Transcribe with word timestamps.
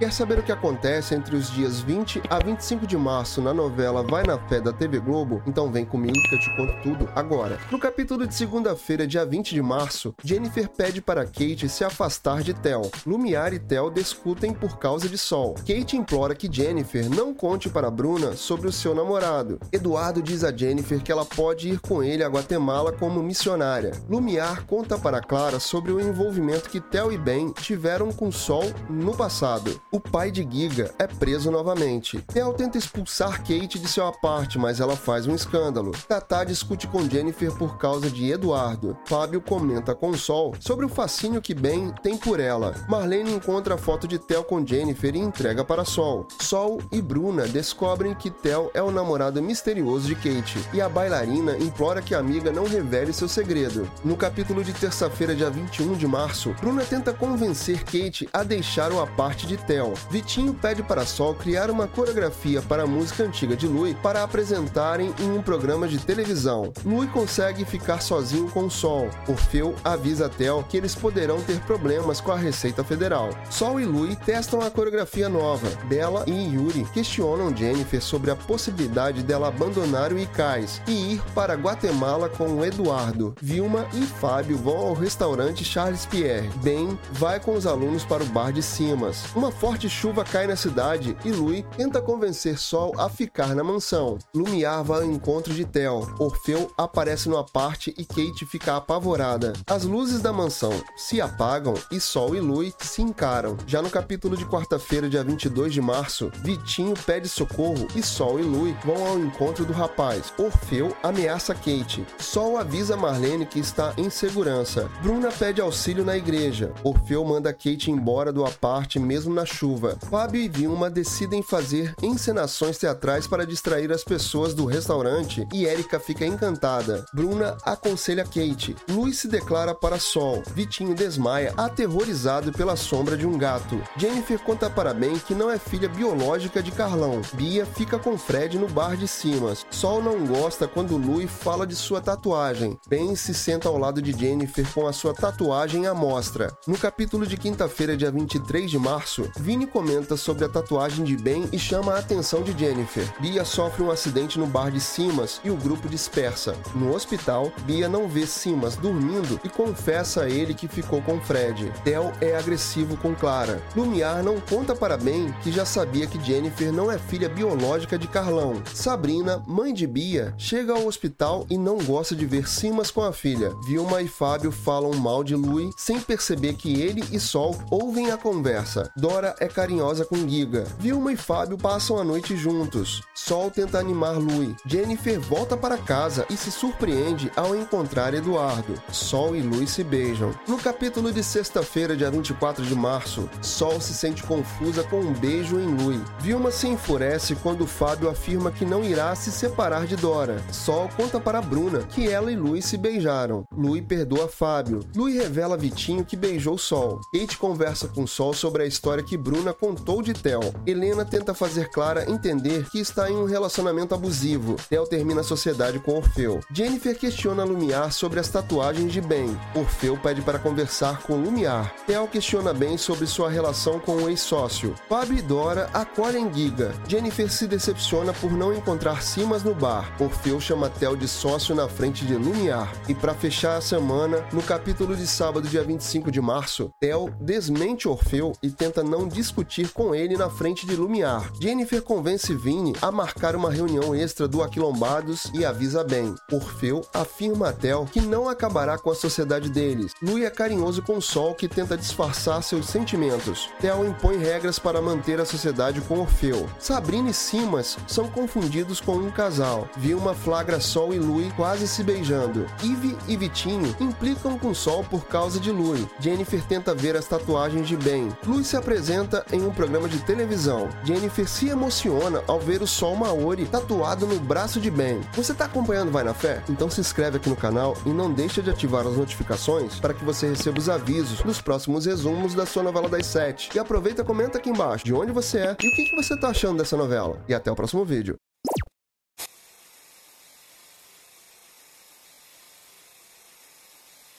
Quer 0.00 0.14
saber 0.14 0.38
o 0.38 0.42
que 0.42 0.50
acontece 0.50 1.14
entre 1.14 1.36
os 1.36 1.50
dias 1.50 1.80
20 1.80 2.22
a 2.30 2.38
25 2.38 2.86
de 2.86 2.96
março 2.96 3.42
na 3.42 3.52
novela 3.52 4.02
Vai 4.02 4.22
na 4.22 4.38
Fé 4.38 4.58
da 4.58 4.72
TV 4.72 4.98
Globo? 4.98 5.42
Então 5.46 5.70
vem 5.70 5.84
comigo 5.84 6.16
que 6.26 6.36
eu 6.36 6.40
te 6.40 6.56
conto 6.56 6.72
tudo 6.82 7.06
agora. 7.14 7.58
No 7.70 7.78
capítulo 7.78 8.26
de 8.26 8.34
segunda-feira, 8.34 9.06
dia 9.06 9.26
20 9.26 9.54
de 9.54 9.60
março, 9.60 10.14
Jennifer 10.24 10.70
pede 10.70 11.02
para 11.02 11.26
Kate 11.26 11.68
se 11.68 11.84
afastar 11.84 12.42
de 12.42 12.54
Tel. 12.54 12.90
Lumiar 13.06 13.52
e 13.52 13.58
Tel 13.58 13.90
discutem 13.90 14.54
por 14.54 14.78
causa 14.78 15.06
de 15.06 15.18
Sol. 15.18 15.56
Kate 15.56 15.98
implora 15.98 16.34
que 16.34 16.50
Jennifer 16.50 17.06
não 17.14 17.34
conte 17.34 17.68
para 17.68 17.90
Bruna 17.90 18.32
sobre 18.32 18.68
o 18.68 18.72
seu 18.72 18.94
namorado. 18.94 19.60
Eduardo 19.70 20.22
diz 20.22 20.44
a 20.44 20.56
Jennifer 20.56 21.02
que 21.02 21.12
ela 21.12 21.26
pode 21.26 21.68
ir 21.68 21.78
com 21.78 22.02
ele 22.02 22.24
a 22.24 22.28
Guatemala 22.28 22.90
como 22.90 23.22
missionária. 23.22 23.90
Lumiar 24.08 24.64
conta 24.64 24.98
para 24.98 25.20
Clara 25.20 25.60
sobre 25.60 25.92
o 25.92 26.00
envolvimento 26.00 26.70
que 26.70 26.80
Tel 26.80 27.12
e 27.12 27.18
Ben 27.18 27.52
tiveram 27.52 28.10
com 28.10 28.32
Sol 28.32 28.64
no 28.88 29.14
passado 29.14 29.78
o 29.92 29.98
pai 29.98 30.30
de 30.30 30.46
Giga 30.48 30.94
é 30.98 31.06
preso 31.06 31.50
novamente. 31.50 32.20
Tel 32.32 32.52
tenta 32.52 32.78
expulsar 32.78 33.38
Kate 33.38 33.78
de 33.78 33.88
seu 33.88 34.06
aparte, 34.06 34.58
mas 34.58 34.78
ela 34.78 34.94
faz 34.94 35.26
um 35.26 35.34
escândalo. 35.34 35.90
Tata 36.06 36.44
discute 36.44 36.86
com 36.86 37.08
Jennifer 37.08 37.52
por 37.56 37.76
causa 37.76 38.08
de 38.08 38.30
Eduardo. 38.30 38.96
Fábio 39.06 39.40
comenta 39.40 39.94
com 39.94 40.14
Sol 40.14 40.54
sobre 40.60 40.86
o 40.86 40.88
fascínio 40.88 41.42
que 41.42 41.54
Ben 41.54 41.92
tem 42.02 42.16
por 42.16 42.38
ela. 42.38 42.74
Marlene 42.88 43.34
encontra 43.34 43.74
a 43.74 43.78
foto 43.78 44.06
de 44.06 44.18
Tel 44.18 44.44
com 44.44 44.64
Jennifer 44.64 45.14
e 45.14 45.18
entrega 45.18 45.64
para 45.64 45.84
Sol. 45.84 46.28
Sol 46.40 46.80
e 46.92 47.02
Bruna 47.02 47.48
descobrem 47.48 48.14
que 48.14 48.30
Tel 48.30 48.70
é 48.74 48.82
o 48.82 48.92
namorado 48.92 49.42
misterioso 49.42 50.06
de 50.06 50.14
Kate 50.14 50.58
e 50.72 50.80
a 50.80 50.88
bailarina 50.88 51.56
implora 51.58 52.00
que 52.00 52.14
a 52.14 52.18
amiga 52.18 52.52
não 52.52 52.64
revele 52.64 53.12
seu 53.12 53.28
segredo. 53.28 53.90
No 54.04 54.16
capítulo 54.16 54.62
de 54.62 54.72
terça-feira, 54.72 55.34
dia 55.34 55.50
21 55.50 55.94
de 55.94 56.06
março, 56.06 56.54
Bruna 56.60 56.84
tenta 56.84 57.12
convencer 57.12 57.82
Kate 57.84 58.28
a 58.32 58.44
deixar 58.44 58.92
o 58.92 59.00
aparte 59.00 59.46
de 59.46 59.56
Tel 59.56 59.79
Vitinho 60.10 60.54
pede 60.54 60.82
para 60.82 61.06
Sol 61.06 61.34
criar 61.34 61.70
uma 61.70 61.86
coreografia 61.86 62.62
para 62.62 62.82
a 62.82 62.86
música 62.86 63.24
antiga 63.24 63.56
de 63.56 63.66
Lui 63.66 63.94
para 63.94 64.22
apresentarem 64.22 65.14
em 65.18 65.30
um 65.30 65.42
programa 65.42 65.88
de 65.88 65.98
televisão. 65.98 66.72
Lui 66.84 67.06
consegue 67.06 67.64
ficar 67.64 68.00
sozinho 68.00 68.48
com 68.50 68.68
Sol. 68.68 69.08
Orfeu 69.26 69.74
avisa 69.84 70.28
Tel 70.28 70.64
que 70.68 70.76
eles 70.76 70.94
poderão 70.94 71.40
ter 71.40 71.60
problemas 71.60 72.20
com 72.20 72.32
a 72.32 72.36
Receita 72.36 72.84
Federal. 72.84 73.30
Sol 73.50 73.80
e 73.80 73.84
Lui 73.84 74.16
testam 74.16 74.60
a 74.60 74.70
coreografia 74.70 75.28
nova. 75.28 75.68
Bella 75.84 76.24
e 76.26 76.54
Yuri 76.54 76.84
questionam 76.92 77.54
Jennifer 77.56 78.02
sobre 78.02 78.30
a 78.30 78.36
possibilidade 78.36 79.22
dela 79.22 79.48
abandonar 79.48 80.12
o 80.12 80.18
Icais 80.18 80.82
e 80.86 81.14
ir 81.14 81.22
para 81.34 81.54
Guatemala 81.54 82.28
com 82.28 82.64
Eduardo. 82.64 83.34
Vilma 83.40 83.86
e 83.94 84.02
Fábio 84.02 84.56
vão 84.56 84.76
ao 84.76 84.94
restaurante 84.94 85.64
Charles 85.64 86.06
Pierre. 86.06 86.50
Ben 86.62 86.98
vai 87.12 87.40
com 87.40 87.54
os 87.54 87.66
alunos 87.66 88.04
para 88.04 88.22
o 88.22 88.26
bar 88.26 88.52
de 88.52 88.62
Simas. 88.62 89.24
Uma 89.34 89.50
forte 89.70 89.88
chuva 89.88 90.24
cai 90.24 90.48
na 90.48 90.56
cidade 90.56 91.16
e 91.24 91.30
Lui 91.30 91.64
tenta 91.76 92.02
convencer 92.02 92.58
Sol 92.58 92.92
a 92.98 93.08
ficar 93.08 93.54
na 93.54 93.62
mansão. 93.62 94.18
Lumiar 94.34 94.82
vai 94.82 95.02
ao 95.02 95.06
encontro 95.06 95.54
de 95.54 95.64
Tel. 95.64 96.08
Orfeu 96.18 96.72
aparece 96.76 97.28
numa 97.28 97.44
parte 97.44 97.94
e 97.96 98.04
Kate 98.04 98.44
fica 98.44 98.76
apavorada. 98.76 99.52
As 99.68 99.84
luzes 99.84 100.20
da 100.20 100.32
mansão 100.32 100.72
se 100.96 101.20
apagam 101.20 101.74
e 101.92 102.00
Sol 102.00 102.34
e 102.34 102.40
Lui 102.40 102.74
se 102.80 103.00
encaram. 103.00 103.56
Já 103.64 103.80
no 103.80 103.88
capítulo 103.88 104.36
de 104.36 104.44
quarta-feira, 104.44 105.08
dia 105.08 105.22
22 105.22 105.72
de 105.72 105.80
março, 105.80 106.32
Vitinho 106.42 106.94
pede 107.06 107.28
socorro 107.28 107.86
e 107.94 108.02
Sol 108.02 108.40
e 108.40 108.42
Lui 108.42 108.76
vão 108.84 109.06
ao 109.06 109.20
encontro 109.20 109.64
do 109.64 109.72
rapaz. 109.72 110.32
Orfeu 110.36 110.96
ameaça 111.00 111.54
Kate. 111.54 112.04
Sol 112.18 112.58
avisa 112.58 112.96
Marlene 112.96 113.46
que 113.46 113.60
está 113.60 113.94
em 113.96 114.10
segurança. 114.10 114.90
Bruna 115.00 115.30
pede 115.30 115.60
auxílio 115.60 116.04
na 116.04 116.16
igreja. 116.16 116.72
Orfeu 116.82 117.24
manda 117.24 117.52
Kate 117.52 117.88
embora 117.88 118.32
do 118.32 118.44
aparte 118.44 118.98
mesmo 118.98 119.32
na 119.32 119.46
chuva. 119.46 119.59
Fábio 120.08 120.40
e 120.40 120.48
Vilma 120.48 120.88
decidem 120.88 121.42
fazer 121.42 121.94
encenações 122.02 122.78
teatrais 122.78 123.26
para 123.26 123.46
distrair 123.46 123.92
as 123.92 124.02
pessoas 124.02 124.54
do 124.54 124.64
restaurante 124.64 125.46
e 125.52 125.64
Erika 125.64 126.00
fica 126.00 126.24
encantada. 126.24 127.04
Bruna 127.12 127.56
aconselha 127.64 128.24
Kate. 128.24 128.74
Luiz 128.88 129.18
se 129.18 129.28
declara 129.28 129.74
para 129.74 129.98
Sol. 129.98 130.42
Vitinho 130.54 130.94
desmaia, 130.94 131.52
aterrorizado 131.56 132.52
pela 132.52 132.76
sombra 132.76 133.16
de 133.16 133.26
um 133.26 133.36
gato. 133.36 133.80
Jennifer 133.96 134.38
conta 134.38 134.70
para 134.70 134.94
Ben 134.94 135.18
que 135.18 135.34
não 135.34 135.50
é 135.50 135.58
filha 135.58 135.88
biológica 135.88 136.62
de 136.62 136.70
Carlão. 136.70 137.20
Bia 137.34 137.66
fica 137.66 137.98
com 137.98 138.16
Fred 138.16 138.58
no 138.58 138.68
bar 138.68 138.96
de 138.96 139.06
Simas. 139.06 139.66
Sol 139.70 140.02
não 140.02 140.26
gosta 140.26 140.66
quando 140.66 140.96
Lui 140.96 141.26
fala 141.26 141.66
de 141.66 141.76
sua 141.76 142.00
tatuagem. 142.00 142.78
Ben 142.88 143.14
se 143.14 143.34
senta 143.34 143.68
ao 143.68 143.78
lado 143.78 144.00
de 144.00 144.12
Jennifer 144.12 144.66
com 144.72 144.86
a 144.86 144.92
sua 144.92 145.12
tatuagem 145.12 145.86
à 145.86 145.94
mostra. 145.94 146.50
No 146.66 146.78
capítulo 146.78 147.26
de 147.26 147.36
quinta-feira, 147.36 147.96
dia 147.96 148.10
23 148.10 148.70
de 148.70 148.78
março, 148.78 149.30
Vini 149.50 149.66
comenta 149.66 150.16
sobre 150.16 150.44
a 150.44 150.48
tatuagem 150.48 151.04
de 151.04 151.16
Ben 151.16 151.48
e 151.52 151.58
chama 151.58 151.94
a 151.94 151.98
atenção 151.98 152.40
de 152.40 152.56
Jennifer. 152.56 153.04
Bia 153.18 153.44
sofre 153.44 153.82
um 153.82 153.90
acidente 153.90 154.38
no 154.38 154.46
bar 154.46 154.70
de 154.70 154.80
Simas 154.80 155.40
e 155.42 155.50
o 155.50 155.56
grupo 155.56 155.88
dispersa. 155.88 156.54
No 156.72 156.94
hospital, 156.94 157.50
Bia 157.64 157.88
não 157.88 158.06
vê 158.06 158.28
Simas 158.28 158.76
dormindo 158.76 159.40
e 159.42 159.48
confessa 159.48 160.22
a 160.22 160.30
ele 160.30 160.54
que 160.54 160.68
ficou 160.68 161.02
com 161.02 161.20
Fred. 161.20 161.72
Tel 161.82 162.12
é 162.20 162.36
agressivo 162.36 162.96
com 162.98 163.12
Clara. 163.12 163.60
Lumiar 163.74 164.22
não 164.22 164.38
conta 164.38 164.76
para 164.76 164.96
Ben 164.96 165.32
que 165.42 165.50
já 165.50 165.64
sabia 165.64 166.06
que 166.06 166.22
Jennifer 166.24 166.72
não 166.72 166.88
é 166.88 166.96
filha 166.96 167.28
biológica 167.28 167.98
de 167.98 168.06
Carlão. 168.06 168.62
Sabrina, 168.72 169.42
mãe 169.48 169.74
de 169.74 169.84
Bia, 169.84 170.32
chega 170.38 170.74
ao 170.74 170.86
hospital 170.86 171.44
e 171.50 171.58
não 171.58 171.78
gosta 171.78 172.14
de 172.14 172.24
ver 172.24 172.48
Simas 172.48 172.92
com 172.92 173.02
a 173.02 173.12
filha. 173.12 173.52
Vilma 173.66 174.00
e 174.00 174.06
Fábio 174.06 174.52
falam 174.52 174.94
mal 174.94 175.24
de 175.24 175.34
Lui 175.34 175.70
sem 175.76 176.00
perceber 176.00 176.54
que 176.54 176.80
ele 176.80 177.02
e 177.10 177.18
Sol 177.18 177.58
ouvem 177.68 178.12
a 178.12 178.16
conversa. 178.16 178.88
Dora 178.96 179.39
é 179.40 179.48
carinhosa 179.48 180.04
com 180.04 180.28
Giga. 180.28 180.64
Vilma 180.78 181.12
e 181.12 181.16
Fábio 181.16 181.56
passam 181.56 181.98
a 181.98 182.04
noite 182.04 182.36
juntos. 182.36 183.02
Sol 183.14 183.50
tenta 183.50 183.78
animar 183.78 184.18
Lui. 184.18 184.54
Jennifer 184.66 185.18
volta 185.18 185.56
para 185.56 185.78
casa 185.78 186.26
e 186.28 186.36
se 186.36 186.50
surpreende 186.50 187.32
ao 187.34 187.56
encontrar 187.56 188.12
Eduardo. 188.12 188.80
Sol 188.92 189.34
e 189.34 189.40
Lui 189.40 189.66
se 189.66 189.82
beijam. 189.82 190.32
No 190.46 190.58
capítulo 190.58 191.10
de 191.10 191.24
sexta-feira, 191.24 191.96
dia 191.96 192.10
24 192.10 192.64
de 192.64 192.74
março, 192.74 193.28
Sol 193.40 193.80
se 193.80 193.94
sente 193.94 194.22
confusa 194.22 194.84
com 194.84 195.00
um 195.00 195.14
beijo 195.14 195.58
em 195.58 195.74
Lui. 195.74 196.00
Vilma 196.20 196.50
se 196.50 196.68
enfurece 196.68 197.34
quando 197.36 197.66
Fábio 197.66 198.10
afirma 198.10 198.52
que 198.52 198.66
não 198.66 198.84
irá 198.84 199.14
se 199.14 199.32
separar 199.32 199.86
de 199.86 199.96
Dora. 199.96 200.42
Sol 200.52 200.90
conta 200.96 201.18
para 201.18 201.40
Bruna 201.40 201.80
que 201.80 202.08
ela 202.08 202.30
e 202.30 202.36
Lui 202.36 202.60
se 202.60 202.76
beijaram. 202.76 203.44
Lui 203.56 203.80
perdoa 203.80 204.28
Fábio. 204.28 204.80
Lui 204.94 205.14
revela 205.14 205.54
a 205.54 205.58
Vitinho 205.58 206.04
que 206.04 206.16
beijou 206.16 206.58
Sol. 206.58 207.00
Kate 207.14 207.38
conversa 207.38 207.88
com 207.88 208.06
Sol 208.06 208.34
sobre 208.34 208.64
a 208.64 208.66
história 208.66 209.02
que 209.02 209.16
Bruna 209.16 209.29
contou 209.60 210.02
de 210.02 210.12
Tel. 210.12 210.40
Helena 210.66 211.04
tenta 211.04 211.32
fazer 211.32 211.68
Clara 211.68 212.10
entender 212.10 212.68
que 212.70 212.80
está 212.80 213.10
em 213.10 213.16
um 213.16 213.24
relacionamento 213.24 213.94
abusivo. 213.94 214.56
Tel 214.68 214.86
termina 214.86 215.20
a 215.20 215.24
sociedade 215.24 215.78
com 215.78 215.96
Orfeu. 215.96 216.40
Jennifer 216.52 216.98
questiona 216.98 217.44
Lumiar 217.44 217.92
sobre 217.92 218.18
as 218.18 218.28
tatuagens 218.28 218.92
de 218.92 219.00
Ben. 219.00 219.38
Orfeu 219.54 219.96
pede 219.96 220.20
para 220.22 220.38
conversar 220.38 221.02
com 221.02 221.16
Lumiar. 221.16 221.74
Tel 221.86 222.08
questiona 222.08 222.52
Ben 222.52 222.76
sobre 222.76 223.06
sua 223.06 223.30
relação 223.30 223.78
com 223.78 223.96
o 223.96 224.08
ex-sócio. 224.08 224.74
Fábio 224.88 225.18
e 225.18 225.22
Dora 225.22 225.70
acolhem 225.72 226.32
Giga. 226.32 226.74
Jennifer 226.88 227.30
se 227.30 227.46
decepciona 227.46 228.12
por 228.12 228.32
não 228.32 228.52
encontrar 228.52 229.02
Simas 229.02 229.42
no 229.42 229.54
bar. 229.54 229.94
Orfeu 230.00 230.40
chama 230.40 230.70
Tel 230.70 230.96
de 230.96 231.06
sócio 231.06 231.54
na 231.54 231.68
frente 231.68 232.04
de 232.04 232.14
Lumiar. 232.14 232.72
E 232.88 232.94
para 232.94 233.14
fechar 233.14 233.56
a 233.56 233.60
semana, 233.60 234.24
no 234.32 234.42
capítulo 234.42 234.96
de 234.96 235.06
sábado, 235.06 235.48
dia 235.48 235.62
25 235.62 236.10
de 236.10 236.20
março, 236.20 236.70
Tel 236.80 237.10
desmente 237.20 237.88
Orfeu 237.88 238.32
e 238.42 238.50
tenta 238.50 238.82
não 238.82 239.06
discutir 239.10 239.68
com 239.70 239.94
ele 239.94 240.16
na 240.16 240.30
frente 240.30 240.66
de 240.66 240.76
Lumiar. 240.76 241.30
Jennifer 241.40 241.82
convence 241.82 242.34
Vini 242.34 242.72
a 242.80 242.90
marcar 242.90 243.36
uma 243.36 243.50
reunião 243.50 243.94
extra 243.94 244.26
do 244.26 244.42
Aquilombados 244.42 245.30
e 245.34 245.44
avisa 245.44 245.84
bem. 245.84 246.14
Orfeu 246.32 246.82
afirma 246.94 247.48
a 247.48 247.52
Tel 247.52 247.86
que 247.92 248.00
não 248.00 248.28
acabará 248.28 248.78
com 248.78 248.90
a 248.90 248.94
sociedade 248.94 249.50
deles. 249.50 249.92
Lui 250.00 250.24
é 250.24 250.30
carinhoso 250.30 250.82
com 250.82 251.00
Sol 251.00 251.34
que 251.34 251.48
tenta 251.48 251.76
disfarçar 251.76 252.42
seus 252.42 252.66
sentimentos. 252.66 253.50
Tel 253.60 253.84
impõe 253.84 254.16
regras 254.16 254.58
para 254.58 254.80
manter 254.80 255.20
a 255.20 255.24
sociedade 255.24 255.80
com 255.82 255.98
Orfeu. 255.98 256.48
Sabrina 256.58 257.10
e 257.10 257.14
Simas 257.14 257.76
são 257.86 258.08
confundidos 258.08 258.80
com 258.80 258.96
um 258.96 259.10
casal. 259.10 259.68
Vilma 259.76 260.14
flagra 260.14 260.60
Sol 260.60 260.94
e 260.94 260.98
Lui 260.98 261.32
quase 261.36 261.66
se 261.66 261.82
beijando. 261.82 262.46
Eve 262.62 262.96
e 263.08 263.16
Vitinho 263.16 263.74
implicam 263.80 264.38
com 264.38 264.54
Sol 264.54 264.84
por 264.84 265.06
causa 265.06 265.40
de 265.40 265.50
Lui. 265.50 265.88
Jennifer 265.98 266.42
tenta 266.46 266.74
ver 266.74 266.96
as 266.96 267.06
tatuagens 267.06 267.66
de 267.66 267.76
Ben. 267.76 268.08
Lui 268.26 268.44
se 268.44 268.56
apresenta 268.56 268.99
apresenta 269.00 269.24
em 269.32 269.42
um 269.42 269.50
programa 269.50 269.88
de 269.88 269.98
televisão. 270.00 270.68
Jennifer 270.84 271.28
se 271.28 271.48
emociona 271.48 272.22
ao 272.26 272.38
ver 272.38 272.62
o 272.62 272.66
sol 272.66 272.94
Maori 272.94 273.46
tatuado 273.46 274.06
no 274.06 274.18
braço 274.20 274.60
de 274.60 274.70
Ben. 274.70 275.00
Você 275.14 275.32
está 275.32 275.46
acompanhando 275.46 275.90
Vai 275.90 276.04
na 276.04 276.14
Fé? 276.14 276.42
Então 276.48 276.70
se 276.70 276.80
inscreve 276.80 277.16
aqui 277.16 277.28
no 277.28 277.36
canal 277.36 277.76
e 277.86 277.90
não 277.90 278.12
deixa 278.12 278.42
de 278.42 278.50
ativar 278.50 278.86
as 278.86 278.96
notificações 278.96 279.78
para 279.80 279.94
que 279.94 280.04
você 280.04 280.28
receba 280.28 280.58
os 280.58 280.68
avisos 280.68 281.22
dos 281.22 281.40
próximos 281.40 281.86
resumos 281.86 282.34
da 282.34 282.46
sua 282.46 282.62
novela 282.62 282.88
das 282.88 283.06
sete. 283.06 283.50
E 283.54 283.58
aproveita 283.58 284.02
e 284.02 284.04
comenta 284.04 284.38
aqui 284.38 284.50
embaixo 284.50 284.84
de 284.84 284.94
onde 284.94 285.12
você 285.12 285.38
é 285.38 285.56
e 285.60 285.68
o 285.68 285.72
que, 285.74 285.84
que 285.84 285.96
você 285.96 286.14
está 286.14 286.28
achando 286.28 286.58
dessa 286.58 286.76
novela. 286.76 287.22
E 287.28 287.34
até 287.34 287.50
o 287.50 287.56
próximo 287.56 287.84
vídeo. 287.84 288.16